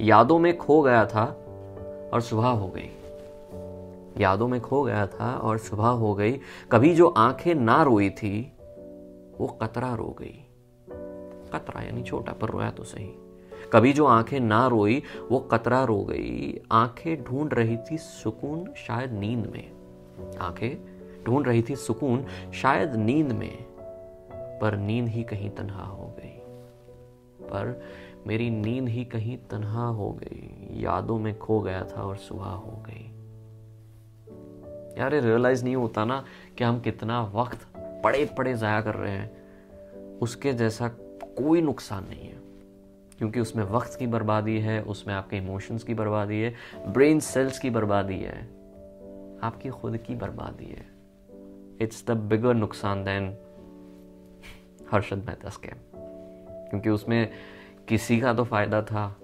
यादों 0.00 0.38
में 0.38 0.58
खो 0.58 0.82
गया 0.82 1.06
था 1.06 1.24
और 2.12 2.20
सुबह 2.20 2.48
हो 2.48 2.68
गई। 2.68 2.90
यादों 4.22 4.48
में 4.48 4.60
खो 4.60 4.82
गया 4.82 5.06
था 5.06 5.36
और 5.36 5.58
सुबह 5.58 5.88
हो 5.88 6.14
गई। 6.14 6.40
कभी 6.72 6.94
जो 6.94 7.06
आँखें 7.06 7.54
ना 7.54 7.82
रोई 7.82 8.10
थी, 8.10 8.52
वो 9.38 9.58
कतरा 9.62 9.94
रो 9.94 10.16
गई। 10.18 10.42
कतरा 11.52 11.82
यानी 11.82 12.02
छोटा 12.02 12.32
पर 12.32 12.48
रोया 12.48 12.70
तो 12.70 12.84
सही। 12.84 13.10
कभी 13.72 13.92
जो 13.92 14.06
आँखें 14.06 14.40
ना 14.40 14.66
रोई, 14.66 15.02
वो 15.30 15.38
कतरा 15.40 15.84
रो 15.84 15.98
गई। 15.98 16.60
आँखें 16.72 17.24
ढूंढ 17.24 17.54
रही 17.54 17.76
थी 17.76 17.98
सुकून 17.98 18.74
शायद 18.76 19.12
नींद 19.12 19.46
में। 19.46 19.72
आँखें 20.38 20.96
ढूंढ 21.24 21.46
रही 21.46 21.62
थी 21.62 21.76
सुकून 21.76 22.26
शायद 22.54 22.94
नींद 22.94 23.32
में, 23.32 23.64
पर 24.58 24.76
नींद 24.76 25.08
ही 25.08 25.22
कहीं 25.22 25.50
तनहा 25.50 25.84
हो 25.84 26.06
गई। 26.06 26.32
पर 27.42 27.82
मेरी 28.26 28.50
नींद 28.50 28.88
ही 28.88 29.04
कहीं 29.04 29.38
तनहा 29.50 29.86
हो 29.86 30.12
गई। 30.12 30.68
यादों 30.82 31.18
में 31.18 31.38
खो 31.38 31.60
गया 31.60 31.84
था 31.84 32.02
और 32.02 32.16
सुबह 32.16 32.44
हो 32.44 32.84
गई। 32.86 33.12
यार 35.00 35.14
ये 35.14 35.20
रियलाइज़ 35.20 35.64
नहीं 35.64 35.76
होता 35.76 36.04
ना 36.04 36.24
कि 36.58 36.64
हम 36.64 36.80
कितना 36.80 37.22
वक्त 37.22 37.66
पड़े 37.76 38.24
पड़े 38.24 38.54
ज़ाया 38.54 38.80
कर 38.80 38.94
रहे 38.94 39.12
हैं। 39.12 40.18
उसके 40.18 40.52
जैसा 40.52 40.88
कोई 41.22 41.60
नुकसान 41.60 42.04
नहीं 42.04 42.28
है। 42.28 42.45
क्योंकि 43.18 43.40
उसमें 43.40 43.64
वक्त 43.64 43.98
की 43.98 44.06
बर्बादी 44.06 44.58
है, 44.60 44.82
उसमें 44.82 45.14
आपके 45.14 45.36
इमोशंस 45.36 45.82
की 45.82 45.94
बर्बादी 45.94 46.40
है 46.40 46.54
ब्रेन 46.88 47.20
सेल्स 47.20 47.58
की 47.58 47.70
बर्बादी 47.70 48.18
है। 48.18 48.42
आपकी 49.42 49.68
खुद 49.68 49.96
की 49.96 50.14
बर्बादी 50.14 50.64
है। 50.64 50.86
इट्स 51.80 52.06
द 52.06 52.10
बिगर 52.10 52.54
नुकसान 52.54 53.04
देन 53.04 53.36
हर्षद 54.92 55.18
मेहता 55.18 55.48
स्कैम 55.48 55.78
क्योंकि 56.70 56.90
उसमें 56.90 57.30
किसी 57.88 58.20
का 58.20 58.34
तो 58.34 58.44
फ़ायदा 58.44 58.82
था। 58.82 59.16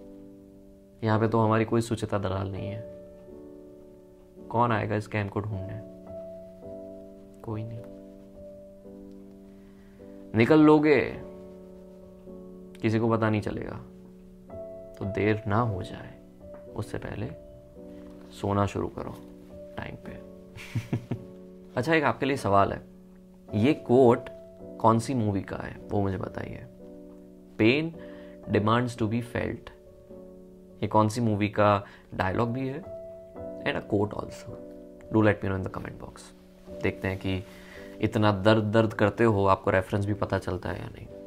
यहाँ 1.04 1.20
पे 1.20 1.28
तो 1.28 1.38
हमारी 1.38 1.64
कोई 1.64 1.80
सुचिता 1.80 2.18
दलाल 2.18 2.52
नहीं 2.52 2.68
है। 2.68 2.80
कौन 4.48 4.72
आएगा 4.72 4.96
इस 4.96 5.06
कैम 5.06 5.28
को 5.28 5.40
ढूँढने? 5.40 5.80
कोई 7.42 7.62
नहीं। 7.64 7.80
निकल 10.34 10.60
लोगे। 10.60 11.31
किसी 12.82 12.98
को 12.98 13.10
पता 13.10 13.30
नहीं 13.30 13.40
चलेगा। 13.40 13.76
तो 14.98 15.04
देर 15.04 15.42
ना 15.46 15.60
हो 15.60 15.82
जाए, 15.82 16.14
उससे 16.76 16.98
पहले 16.98 17.26
सोना 18.40 18.66
शुरू 18.66 18.88
करो 18.88 19.14
टाइम 19.76 19.94
पे। 19.94 20.12
अच्छा 21.76 21.94
एक 21.94 22.04
आपके 22.04 22.26
लिए 22.26 22.36
सवाल 22.36 22.72
है। 22.72 22.82
ये 23.54 23.74
कोट 23.74 24.28
कौन 24.80 24.98
सी 24.98 25.14
मूवी 25.14 25.42
का 25.42 25.56
है? 25.56 25.76
वो 25.90 26.00
मुझे 26.00 26.16
बताइए। 26.16 26.66
Pain 27.58 27.94
demands 28.50 28.98
to 28.98 29.08
be 29.08 29.22
felt 29.22 29.70
ये 30.82 30.86
कौन 30.86 31.08
सी 31.08 31.20
मूवी 31.20 31.48
का 31.48 31.84
डायलॉग 32.14 32.52
भी 32.52 32.68
है? 32.68 32.78
And 33.66 33.76
a 33.76 33.80
quote 33.80 34.14
also 34.14 34.58
do 35.12 35.22
let 35.22 35.44
me 35.44 35.50
know 35.50 35.56
in 35.56 35.62
the 35.62 35.68
comment 35.68 36.00
box 36.00 36.32
देखते 36.82 37.08
हैं 37.08 37.18
कि 37.18 37.44
इतना 38.00 38.32
दर्द 38.32 38.64
दर्द 38.64 38.94
करते 38.94 39.24
हो, 39.24 39.46
आपको 39.46 39.70
रेफरेंस 39.70 40.06
भी 40.06 40.14
पता 40.14 40.38
चलता 40.38 40.68
है 40.68 40.80
या 40.80 40.86
नहीं। 40.86 41.21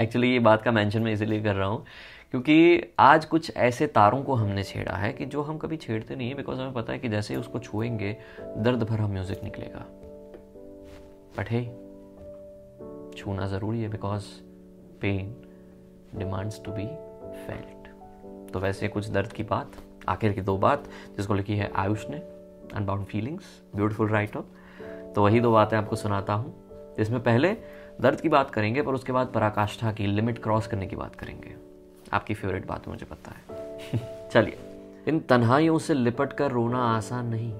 एक्चुअली 0.00 0.32
ये 0.32 0.38
बात 0.38 0.62
का 0.62 0.70
मेंशन 0.72 1.02
मैं 1.02 1.12
इसीलिए 1.12 1.42
कर 1.42 1.54
रहा 1.54 1.66
हूँ, 1.68 1.84
क्योंकि 2.30 2.82
आज 2.98 3.24
कुछ 3.24 3.50
ऐसे 3.56 3.86
तारों 3.86 4.22
को 4.22 4.34
हमने 4.34 4.62
छेड़ा 4.62 4.96
है 4.96 5.12
कि 5.12 5.26
जो 5.26 5.42
हम 5.42 5.58
कभी 5.58 5.76
छेड़ते 5.76 6.16
नहीं 6.16 6.28
है 6.28 6.34
बिकॉज़ 6.34 6.60
हमें 6.60 6.72
पता 6.72 6.92
है 6.92 6.98
कि 6.98 7.08
जैसे 7.08 7.34
ही 7.34 7.40
उसको 7.40 7.58
छुएँगे, 7.58 8.16
दर्द 8.40 8.82
भरा 8.82 9.06
म्यूज़िक 9.06 9.42
निकलेगा। 9.44 9.84
बट 11.38 11.50
हे 11.50 11.64
छूना 13.18 13.46
ज़रूरी 13.46 13.82
है 13.82 13.88
because 13.88 14.24
pain 15.00 15.34
demands 16.16 16.60
to 16.64 16.72
be 16.72 16.86
felt 17.46 18.52
तो 18.52 18.60
वैसे 18.60 18.88
कुछ 18.88 19.08
दर्द 19.08 19.32
की 19.32 19.42
बात, 19.42 19.72
आखिर 20.08 20.32
की 20.32 20.40
दो 20.40 20.56
बात, 20.58 20.88
जिसको 21.16 21.34
लिखी 21.34 21.56
है 21.56 21.70
आयुष 21.76 22.08
ने 22.10 22.16
अनबाउंड 22.74 23.06
फीलिंग्स 23.06 23.44
ब्यूटीफुल 23.76 24.08
राइटर 24.08 25.12
तो 25.14 25.22
वही 25.24 25.40
दो 25.40 25.52
बातें 25.52 25.76
आपको 25.76 25.96
सुनाता 25.96 26.32
हूँ, 26.32 26.54
जिसमें 26.96 27.22
पहले 27.22 27.56
दर्द 28.00 28.20
की 28.20 28.28
बात 28.28 28.50
करेंगे, 28.50 28.82
पर 28.82 28.94
उसके 28.94 29.12
बाद 29.12 29.26
पराकाष्ठा 29.26 29.92
की 29.92 30.06
लिमिट 30.06 30.42
क्रॉस 30.42 30.66
करने 30.66 30.86
की 30.86 30.96
बात 30.96 31.14
करेंगे। 31.14 31.54
आपकी 32.12 32.34
फेवरेट 32.34 32.66
बात 32.66 32.88
मुझे 32.88 33.06
पता 33.06 33.30
है। 33.30 33.78
चलिए, 34.28 34.58
इन 35.08 35.20
तन्हाइयों 35.20 35.78
से 35.78 35.94
लिपट 35.94 36.32
कर 36.32 36.50
रोना 36.50 36.96
आसान 36.96 37.26
नहीं। 37.26 37.52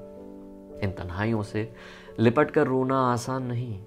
इन 0.81 0.93
तन्हाइयों 0.93 1.43
से 1.43 1.73
लिपट 2.19 2.51
कर 2.51 2.67
रोना 2.67 3.13
आसान 3.13 3.43
नहीं। 3.43 3.85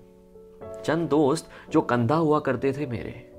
चंद 0.86 1.10
दोस्त 1.10 1.50
जो 1.72 1.82
कंधा 1.82 2.16
हुआ 2.16 2.40
करते 2.40 2.74
थे 2.74 2.86
मेरे। 2.86 3.32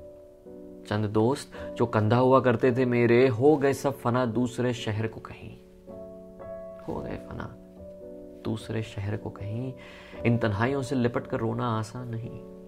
चंद 0.89 1.05
दोस्त 1.05 1.75
जो 1.77 1.85
कंधा 1.85 2.17
हुआ 2.17 2.39
करते 2.39 2.71
थे 2.71 2.85
मेरे, 2.85 3.27
हो 3.27 3.57
गए 3.57 3.73
सब 3.73 3.99
फना 3.99 4.25
दूसरे 4.25 4.73
शहर 4.73 5.07
को 5.07 5.19
कहीं। 5.19 5.57
हो 6.87 7.01
गए 7.01 7.15
फना 7.15 7.55
दूसरे 8.43 8.83
शहर 8.83 9.17
को 9.17 9.29
कहीं। 9.29 9.73
इन 10.25 10.37
तन्हाइयों 10.37 10.81
से 10.81 10.95
लिपट 10.95 11.27
कर 11.27 11.37
रोना 11.37 11.79
आसान 11.79 12.07
नहीं। 12.07 12.58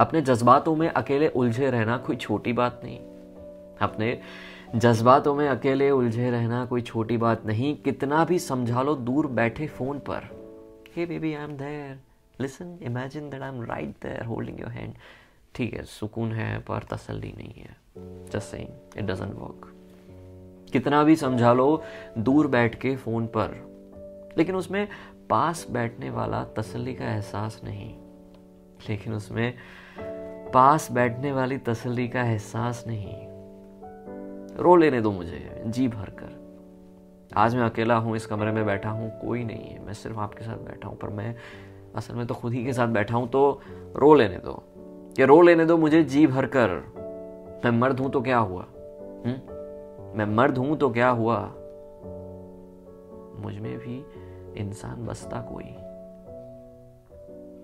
अपने 0.00 0.20
जज्बातों 0.22 0.76
में 0.76 0.88
अकेले 0.88 1.28
उलझे 1.28 1.70
रहना 1.70 1.96
कोई 1.96 2.16
छोटी 2.16 2.52
बात 2.52 2.80
नहीं। 2.84 2.98
अपने 3.80 4.20
जज्बातों 4.76 5.34
में 5.34 5.48
अकेले 5.48 5.90
उलझे 5.90 6.30
रहना 6.30 6.64
कोई 6.66 6.82
छोटी 6.82 7.16
बात 7.16 7.46
नहीं। 7.46 7.76
कितना 7.76 8.24
भी 8.24 8.38
समझा 8.38 8.82
लो 8.82 8.94
दूर 8.94 9.26
बैठे 9.26 9.66
फ़ोन 9.66 9.98
पर। 9.98 10.28
Hey 10.96 11.06
baby 11.06 11.34
I 11.34 11.44
am 11.44 11.56
there 11.56 11.98
listen 12.40 12.78
imagine 12.82 13.30
that 13.30 13.42
I 13.42 13.48
am 13.48 13.62
right 13.62 13.88
there 13.88 14.24
holding 14.24 14.60
your 14.60 14.70
hand 14.70 14.94
ठीक 15.54 15.74
है, 15.74 15.82
सुकून 15.82 16.32
है, 16.32 16.58
पर 16.58 16.82
तसल्ली 16.90 17.32
नहीं 17.36 17.52
है। 17.52 17.76
Just 18.26 18.50
saying 18.50 18.98
it 18.98 19.04
doesn't 19.04 19.34
work 19.34 19.72
कितना 20.72 21.04
भी 21.04 21.16
समझा 21.16 21.52
लो 21.52 21.82
दूर 22.18 22.46
बैठ 22.46 22.74
के 22.74 22.96
फ़ोन 22.96 23.26
पर। 23.26 23.56
लेकिन 24.38 24.54
उसमें 24.54 24.88
पास 25.30 25.66
बैठने 25.70 26.10
वाला 26.10 26.44
तसल्ली 26.44 26.94
का 26.94 27.04
एहसास 27.04 27.60
नहीं। 27.64 27.94
लेकिन 28.88 29.12
उसमें 29.12 29.54
पास 30.54 30.92
बैठने 30.92 31.32
वाली 31.32 31.58
तसल्ली 31.58 32.08
का 32.08 32.22
एहसास 32.22 32.84
नहीं। 32.86 33.14
रो 34.56 34.76
लेने 34.76 35.00
दो 35.00 35.10
मुझे, 35.10 35.62
जी 35.66 35.88
भर 35.88 36.10
कर 36.10 36.40
आज 37.36 37.54
मैं 37.54 37.62
अकेला 37.62 37.96
हूँ, 37.96 38.16
इस 38.16 38.26
कमरे 38.26 38.52
में 38.52 38.66
बैठा 38.66 38.90
हूँ, 38.90 39.20
कोई 39.20 39.44
नहीं 39.44 39.64
है। 39.64 39.84
मैं 39.84 39.92
सिर्फ़ 39.92 40.18
आपके 40.18 40.44
साथ 40.44 40.56
बैठा 40.56 40.88
हूँ, 40.88 40.98
पर 40.98 41.08
मैं 41.08 41.36
असल 41.96 42.14
में 42.14 42.26
तो 42.26 42.34
खुद 42.34 42.52
ही 42.52 42.64
के 42.64 42.72
साथ 42.72 42.88
बैठा 42.88 43.16
हूँ 43.16 43.28
तो 43.28 43.60
रो 43.96 44.14
लेने 44.14 44.36
दो। 44.36 44.62
कि 45.16 45.24
रो 45.24 45.42
लेने 45.42 45.64
दो 45.64 45.76
मुझे, 45.76 46.02
जी 46.02 46.26
भर 46.26 46.46
कर 46.46 46.70
मैं 47.64 47.70
मर्द 47.70 48.00
हूँ 48.00 48.10
तो 48.10 48.20
क्या 48.20 48.38
हुआ? 48.38 48.62
हुँ? 48.62 49.22
हम्म? 49.26 50.18
मैं 50.18 50.36
मर्द 50.36 50.58
हूँ 50.58 50.76
तो 50.76 50.90
क्या 50.90 51.08
हुआ? 51.08 51.38
मुझमें 53.44 53.78
भी 53.78 54.04
इंसान 54.60 55.06
बसता 55.06 55.40
कोई। 55.40 55.76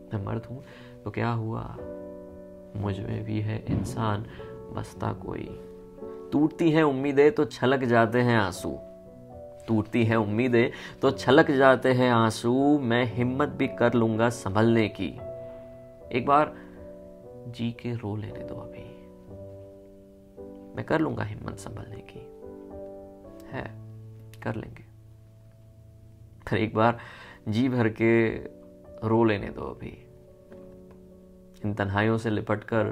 मैं 0.07 0.27
मर्द 0.27 0.47
हूँ 0.47 0.65
तो 1.07 1.11
क्या 1.11 1.31
हुआ? 1.31 1.77
मुझमें 2.77 3.25
भी 3.25 3.41
है 3.41 3.65
इंसान, 3.67 4.27
बसता 4.73 5.13
कोई। 5.13 5.61
टूटती 6.33 6.71
है 6.71 6.83
उम्मीदें 6.83 7.33
तो 7.33 7.45
छलक 7.45 7.85
जाते 7.85 8.21
हैं 8.21 8.37
आँसू। 8.37 8.79
टूटती 9.69 10.05
है 10.05 10.17
उम्मीदें 10.17 10.99
तो 11.01 11.11
छलक 11.11 11.51
जाते 11.51 11.93
हैं 11.93 12.11
आँसू। 12.11 12.79
मैं 12.79 13.05
हिम्मत 13.05 13.49
भी 13.49 13.69
कर 13.69 13.95
लूँगा 13.95 14.31
संभलने 14.31 14.89
की। 14.89 15.09
एक 16.19 16.25
बार 16.29 16.57
जी 17.49 17.73
के 17.73 17.95
रो 17.95 18.17
लेने 18.17 18.45
दो 18.45 18.55
अभी। 18.55 18.85
मैं 20.77 20.85
कर 20.85 21.01
लूँगा 21.01 21.23
हिम्मत 21.23 21.59
संभलने 21.59 22.05
की। 22.11 22.19
है, 23.51 23.75
कर 24.41 24.55
लेंगे। 24.55 24.85
पर 26.51 26.57
एक 26.57 26.75
बार 26.75 26.99
जी 27.49 27.69
भर 27.69 27.89
के 27.89 28.29
रो 29.09 29.25
लेने 29.25 29.49
दो 29.49 29.63
अभी। 29.63 30.03
इन 31.67 31.75
तन्हाइयों 31.75 32.19
से 32.19 32.31
लिपट 32.31 32.65
कर 32.65 32.87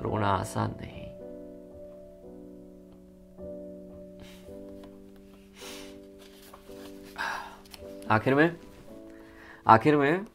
रोना 0.00 0.28
आसान 0.28 0.74
नहीं। 0.80 1.06
आखिर 8.10 8.34
में 8.34 8.56
आखिर 9.66 9.96
में 9.96 10.26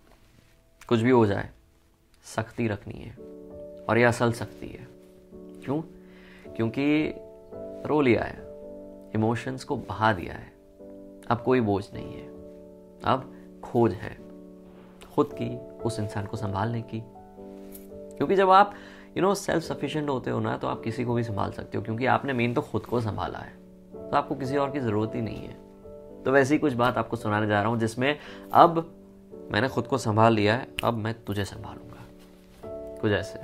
कुछ 0.87 0.99
भी 0.99 1.09
हो 1.09 1.25
जाए, 1.25 1.49
सख्ती 2.23 2.67
रखनी 2.67 2.99
है 2.99 3.15
और 3.85 3.97
यह 3.97 4.07
असल 4.07 4.31
सख्ती 4.31 4.67
है। 4.67 4.87
क्यों? 5.33 5.81
क्योंकि 6.53 7.13
रो 7.87 8.01
लिया 8.01 8.23
है, 8.23 8.37
इमोशंस 9.15 9.63
को 9.63 9.77
बहा 9.77 10.13
दिया 10.13 10.33
है। 10.33 10.47
अब 11.27 11.41
कोई 11.45 11.61
बोझ 11.61 11.93
नहीं 11.93 12.13
है। 12.13 12.27
अब 13.01 13.35
खोज 13.63 13.93
है, 13.93 14.17
खुद 15.15 15.29
की, 15.33 15.57
उस 15.57 15.99
इंसान 15.99 16.25
को 16.25 16.37
संभालने 16.37 16.81
की। 16.81 17.03
क्योंकि 18.17 18.35
जब 18.35 18.49
आप 18.49 18.73
यू 19.17 19.23
नो 19.23 19.33
सेल्फ 19.35 19.63
सफिशिएंट 19.63 20.09
होते 20.09 20.31
हो 20.31 20.39
ना 20.39 20.57
तो 20.57 20.67
आप 20.67 20.81
किसी 20.81 21.03
को 21.03 21.13
भी 21.13 21.23
संभाल 21.23 21.51
सकते 21.51 21.77
हो, 21.77 21.83
क्योंकि 21.83 22.05
आपने 22.05 22.33
मेन 22.33 22.53
तो 22.53 22.61
खुद 22.61 22.85
को 22.85 23.01
संभाला 23.01 23.39
है। 23.39 23.53
तो 23.93 24.17
आपको 24.17 24.35
किसी 24.35 24.57
और 24.57 24.71
की 24.71 24.79
ज़रूरत 24.79 25.11
ही 25.15 25.21
नहीं 25.21 25.47
है। 25.47 25.55
तो 26.23 26.31
वैसी 26.31 26.57
कुछ 26.57 26.73
बात 26.73 26.97
आपको 26.97 27.17
सुनाने 27.17 27.47
जा 27.47 27.61
रहा 27.61 27.69
हूँ, 27.69 27.79
जिसमें 27.79 28.17
अब 28.53 28.93
मैंने 29.51 29.67
खुद 29.67 29.87
को 29.87 29.97
संभाल 29.97 30.33
लिया 30.33 30.55
है, 30.55 30.67
अब 30.83 30.93
मैं 30.93 31.13
तुझे 31.23 31.45
संभालूँगा। 31.45 32.05
कुछ 33.01 33.11
ऐसे। 33.11 33.39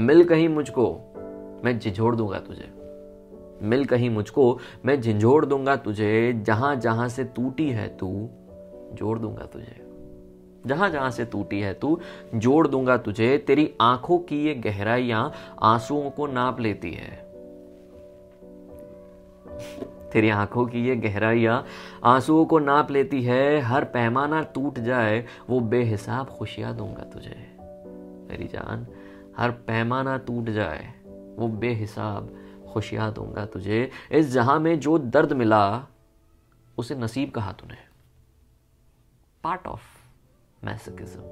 मिल 0.00 0.24
कहीं 0.24 0.48
मुझको, 0.48 0.92
मैं 1.64 1.78
झिझोड़ 1.78 2.16
दूँगा 2.16 2.38
तुझे। 2.38 2.72
मिल 3.62 3.84
कहीं 3.84 4.10
मुझको, 4.10 4.58
मैं 4.84 5.00
झिझोड़ 5.00 5.46
दूँगा 5.46 5.76
तुझे। 5.76 6.32
जहाँ 6.32 6.76
जहाँ 6.76 7.08
से 7.08 7.24
टूटी 7.24 7.70
है 7.70 7.88
तू, 7.96 8.28
जोड़ 8.92 9.18
दूँगा 9.18 9.46
तुझे। 9.46 9.83
जहाँ 10.66 10.90
जहाँ 10.90 11.10
से 11.10 11.24
टूटी 11.24 11.60
है, 11.60 11.74
तू 11.74 12.00
जोड़ 12.34 12.68
दूँगा 12.68 12.96
तुझे, 12.96 13.38
तेरी 13.38 13.74
आँखों 13.80 14.18
की 14.18 14.44
ये 14.46 14.54
गहराइयाँ 14.54 15.32
आंसुओं 15.62 16.10
को 16.10 16.26
नाप 16.26 16.60
लेती 16.60 16.92
है। 16.92 17.24
तेरी 20.12 20.30
आँखों 20.30 20.66
की 20.66 20.86
ये 20.88 20.96
गहराइयाँ 20.96 21.64
आंसुओं 22.04 22.44
को 22.44 22.58
नाप 22.58 22.90
लेती 22.90 23.22
है, 23.22 23.60
हर 23.60 23.84
पैमाना 23.84 24.42
टूट 24.42 24.78
जाए, 24.78 25.24
वो 25.50 25.60
बेहिसाब 25.60 26.26
खुशियाँ 26.26 26.76
दूँगा 26.76 27.02
तुझे। 27.02 27.36
मेरी 28.30 28.44
जान, 28.44 28.86
हर 29.36 29.50
पैमाना 29.50 30.16
टूट 30.16 30.44
जाए, 30.44 30.94
वो 31.38 31.48
बेहिसाब 31.48 32.34
खुशियाँ 32.72 33.12
दूँगा 33.12 33.46
तुझे। 33.46 33.90
इस 34.12 34.30
जहाँ 34.30 34.60
में 34.60 34.80
जो 34.80 34.98
दर्द 34.98 35.32
मिला, 35.32 35.86
उसे 36.78 36.94
नसीब 36.94 37.30
कहा 37.30 37.52
तूने। 37.52 37.76
पार्ट 39.44 39.66
ऑफ़ 39.66 40.03
मैसकिज्म 40.64 41.22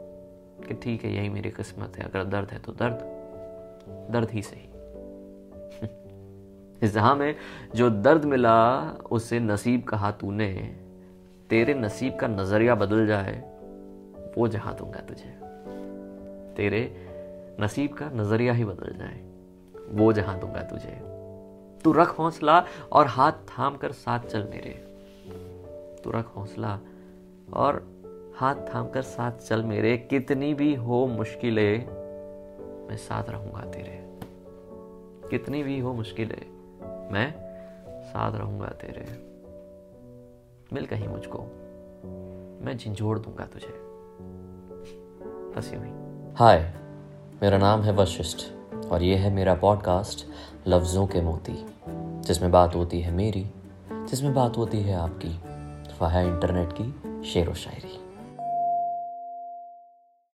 कि 0.67 0.75
ठीक 0.75 1.05
है, 1.05 1.15
यही 1.17 1.29
मेरी 1.29 1.51
किस्मत 1.51 1.97
है, 1.97 2.05
अगर 2.05 2.25
दर्द 2.25 2.51
है 2.51 2.59
तो 2.59 2.73
दर्द 2.73 2.99
दर्द 4.11 4.31
ही 4.31 4.43
सही। 4.43 4.69
इस 6.87 6.93
जहाँ 6.93 7.15
में 7.17 7.35
जो 7.75 7.91
दर्द 7.91 8.25
मिला, 8.25 8.91
उसे 9.11 9.41
नसीब 9.41 9.83
कहा 9.83 10.11
तूने, 10.11 10.77
तेरे 11.51 11.75
नसीब 11.75 12.17
का 12.17 12.27
नज़रिया 12.27 12.75
बदल 12.75 13.07
जाए, 13.07 13.33
वो 14.39 14.49
जहाँ 14.49 14.77
दूँगा 14.77 15.01
तुझे 15.01 15.35
तेरे 16.57 16.83
नसीब 17.61 17.93
का 17.93 18.11
नज़रिया 18.11 18.53
ही 18.53 18.65
बदल 18.65 18.95
जाए, 18.99 19.21
वो 19.91 20.13
जहाँ 20.13 20.39
दूँगा 20.41 20.63
तुझे 20.63 21.01
तू 21.85 21.93
रख 21.93 22.19
हौसला 22.19 22.65
और 22.93 23.07
हाथ 23.07 23.33
थाम 23.33 23.77
कर 23.77 23.93
साथ 23.93 24.21
चल 24.21 24.45
मेरे। 24.45 24.71
तू 26.05 26.11
रख 26.11 26.27
हौसला 26.37 26.79
और 27.53 28.02
हाथ 28.43 28.55
थाम 28.55 28.91
कर 28.91 29.03
साथ 29.03 29.33
चल 29.33 29.63
मेरे, 29.63 29.97
कितनी 29.97 30.55
भी 30.55 30.75
हो 30.75 31.07
मुश्किलें, 31.07 31.87
मैं 32.89 32.97
साथ 32.97 33.25
रहूँगा 33.29 33.61
तेरे। 33.61 34.19
कितनी 35.31 35.63
भी 35.63 35.81
हो 35.81 35.93
मुश्किलें, 35.93 36.47
मैं 37.13 37.35
साथ 38.03 38.33
रहूँगा 38.33 38.67
तेरे। 38.67 39.07
मिल 40.73 40.87
कहीं 40.87 41.09
मुझको, 41.09 41.39
मैं 42.65 42.77
झिझोड़ 42.77 43.19
दूँगा 43.19 43.45
तुझे। 43.45 43.75
बस 45.57 45.73
हाय, 46.39 46.75
मेरा 47.43 47.59
नाम 47.59 47.83
है 47.83 47.93
वशिष्ठ 47.93 48.53
और 48.87 49.03
ये 49.03 49.17
है 49.17 49.31
मेरा 49.31 49.55
पॉडकास्ट 49.55 50.27
लफ्ज़ों 50.69 51.07
के 51.07 51.21
मोती, 51.21 51.67
जिसमें 52.21 52.51
बात 52.51 52.75
होती 52.75 53.01
है 53.01 53.13
मेरी, 53.13 53.51
जिसमें 53.89 54.35
बात 54.35 54.57
होती 54.57 54.81
है 54.81 54.95
आपकी। 54.95 55.41
वह 56.01 56.09
है 56.09 56.27
इंटरनेट 56.27 56.69
की 56.81 57.23
शेर 57.29 57.49
व 57.49 57.55
शायरी 57.55 58.02